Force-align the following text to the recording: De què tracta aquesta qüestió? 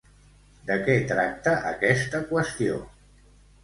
De 0.69 0.77
què 0.87 0.95
tracta 1.13 1.55
aquesta 1.75 2.25
qüestió? 2.35 2.85